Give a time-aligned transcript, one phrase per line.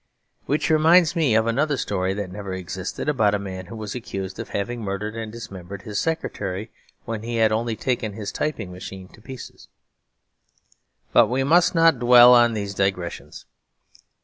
[0.47, 4.39] Which reminds me of another story that never existed, about a man who was accused
[4.39, 6.71] of having murdered and dismembered his secretary
[7.05, 9.67] when he had only taken his typing machine to pieces;
[11.13, 13.45] but we must not dwell on these digressions.